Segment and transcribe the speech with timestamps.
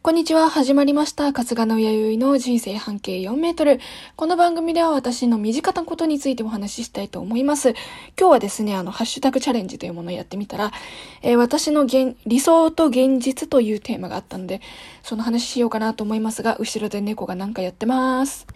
[0.00, 0.48] こんにちは。
[0.48, 1.32] 始まりました。
[1.32, 3.80] 春日の弥生の人生半径4メートル。
[4.14, 7.70] この番組では私の身近なことについてお話ししたいと思います。
[8.16, 10.72] 今日はですね、あの、ハッシュタグチャレンジというものをやってみたら、
[11.20, 14.60] えー、私の現理想と現実というテーマがあったので、
[15.02, 18.46] その話しようかなと思いますが、後ろで猫がなんかやってます。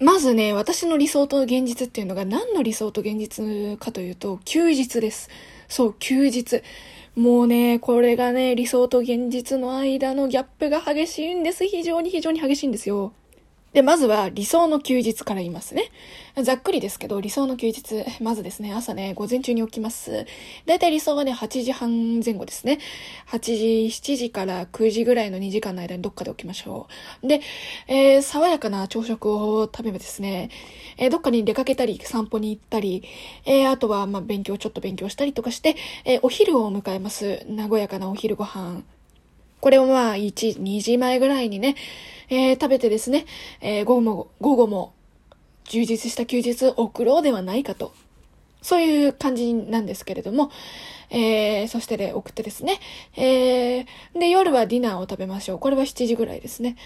[0.00, 5.30] まずね、私の理想と現実っていうのが何の理想と現実かというと、休日です。
[5.68, 6.62] そう、休日。
[7.20, 11.66] もうね、これがね、理想と現実の間のギャップが激しいんです。
[11.66, 13.12] 非常に非常に激しいんですよ。
[13.72, 15.92] で、まずは理想の休日から言いますね。
[16.42, 20.26] ざっくりですけど、理想の休日、まずですね、朝ね、午前中に起きます。
[20.66, 22.78] だいたい理想はね、8時半前後ですね。
[23.28, 23.56] 8時、
[23.90, 26.88] 7時から9時ぐらいの2時間の間にどっかで起きましょ
[27.22, 27.28] う。
[27.28, 27.40] で、
[27.86, 30.50] えー、爽やかな朝食を食べてですね、
[30.96, 33.04] えー、どっかに出かけたり、散歩に行ったり、
[33.44, 37.46] えー、あとは、ま、勉強、ちょっと勉強したりとかして、えお昼を迎えます。
[37.68, 38.82] 和やかなお昼ご飯。
[39.60, 41.76] これをまあ、1、2時前ぐらいにね、
[42.30, 43.26] えー、食べてですね、
[43.60, 44.94] えー、午後も、午後も
[45.64, 47.92] 充実した休日を送ろうではないかと。
[48.62, 50.50] そういう感じなんですけれども、
[51.08, 52.78] えー、そしてで送ってですね、
[53.16, 55.58] えー、で、夜はディナーを食べましょう。
[55.58, 56.76] これは7時ぐらいですね。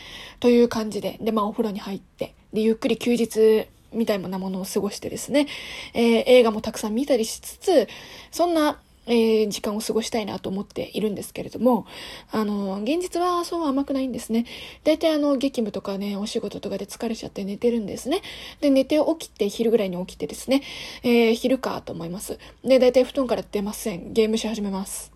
[0.41, 5.47] という感じで、で、まあお風呂に入って、で、ゆっくり休日みたいなものを過ごしてですね、
[5.95, 7.89] えー、映画もたくさん見たりしつつ、
[8.31, 11.86] そんなえー、時間を過ごしたいなと思っているんですけれども、
[12.30, 14.47] あの、現実はそう甘くないんですね。
[14.84, 18.22] 大体あの、激務とかね、お仕事とかで疲れちゃって寝てるんですね。
[18.60, 20.62] で、寝て起きて、昼ぐらいに起きてですね、
[21.02, 22.38] えー、昼かと思います。
[22.64, 24.12] で、大体布団から出ません。
[24.12, 25.14] ゲームし始めます。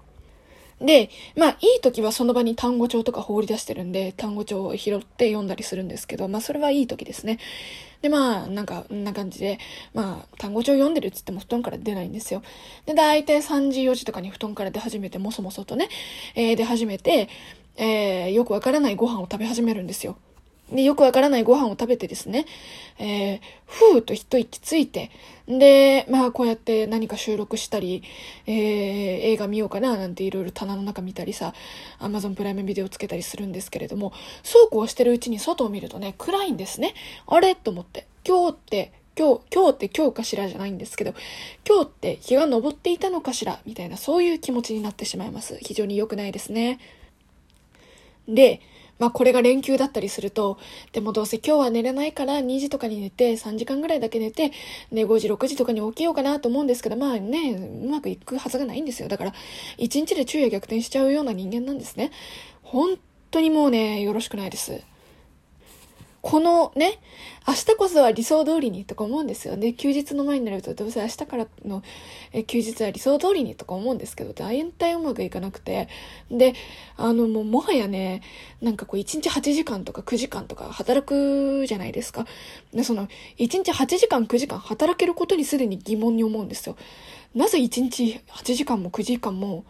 [0.81, 7.39] で、まあ、いい時はその場に単語帳とか放り出してるんで、単語帳を拾って読んだりするんですけど、まあ、それはいい時ですね。
[8.01, 9.59] で、まあ、なんか、んな感じで、
[9.93, 12.43] まあ、単語帳読んでるって言っても布団から出ないんですよ。
[12.87, 15.89] で、大体3時、4時とかに布団から出始めて、もそもそとね、
[16.37, 17.29] えー、出始めて、
[17.77, 20.17] えー、よくわからないご飯を食べ始めるんですよ。
[20.73, 22.45] で、よくわからないご飯を食べてですね、
[22.99, 25.11] えー、ふーと一息ついて、
[25.47, 28.03] で、まあこうやって何か収録したり、
[28.47, 31.55] えー、映画見ようかななんていろいろ棚の中見たりさ、
[31.99, 34.13] アマゾンプライムビデオつけたりするんですけれども、
[34.43, 36.95] そうこうしてるうちに外を見るとね、暗いんですね。
[37.27, 37.55] あれ？
[37.55, 38.07] と思って。
[38.27, 41.15] 今日って、今日、今日って今日かしらじゃないんですけど、
[41.67, 43.59] 今日って日が昇っていたのかしら？
[43.65, 45.59] みたいなそういう気持ちになってしまいます。
[45.63, 46.79] 非常に良くないですね。
[48.29, 48.61] で、
[48.99, 50.59] まあこれが連休だったりすると、
[50.93, 54.51] でもどうせ今日は寝れないから2時とかに寝て3時間ぐらいだけ寝て、
[54.91, 57.53] ね、5時、6時とかに起きようかなと思うんですけど、まあね、
[57.85, 59.09] うまくいくはずがないんですよ。
[59.09, 59.35] だから、
[59.79, 62.11] 1日で昼夜逆転しちゃうような人間なんですね。
[62.63, 62.99] 本
[63.31, 64.83] 当にもうね、よろしくないです。
[66.21, 66.99] このね、
[67.47, 69.73] 明日こそは理想通りにとか思うんですよね。
[69.73, 71.83] 休日の前になるとどうせ明日からの
[72.47, 75.89] 休日は理想通りにとか思うんですけど、大体うまくいかなくて。
[76.31, 76.55] で、
[76.97, 78.23] あのもうもはやね、
[78.61, 82.27] なんかこう1日8時間とか9時間とか働くじゃないですか。
[82.75, 86.77] で、その1日8時間9時間働けることにすでに疑問に思うんですよ。
[87.35, 89.65] なぜ1日8時間も9時間も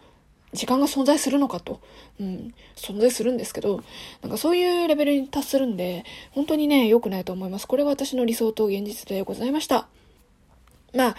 [0.53, 1.79] 時間が存在するのかと、
[2.19, 3.83] うん、存在するんですけど、
[4.21, 7.67] なんかそういうレベルに達するんで、本当にね、良くないと思います。
[7.67, 9.87] これが私の理想と現実でございました。
[10.93, 11.15] まあ、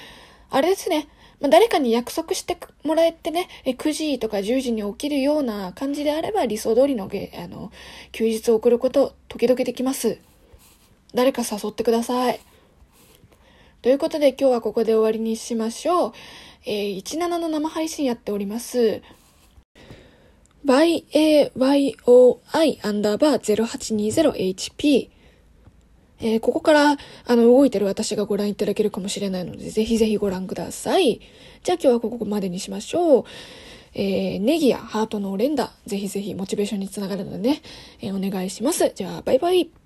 [0.51, 1.09] あれですね。
[1.41, 7.73] まあ、誰かに約束してもらえてね、9時とか10時に起きるような感じであれば理想通りのあの
[8.13, 10.19] 休日を送ること、時々できます。
[11.15, 12.41] 誰か誘ってください。
[13.83, 16.13] ということで今日はここで終わりにしましょう。
[16.67, 19.01] えー、17の生配信やっております。
[20.65, 21.97] Byayoi
[22.83, 25.11] アンダーバー 0820hp
[26.23, 31.21] えー、ここから、あの、動いてる私がご覧いただけるかもしれないので、ぜひぜひご覧ください。
[31.63, 33.25] じゃあ今日はここまでにしましょう。
[33.95, 37.63] えー、ネギやハートの連打、ぜひぜひモチベーションにつながるのでね、
[38.03, 38.93] えー、お願いします。
[38.95, 39.80] じゃあ、バイバイ。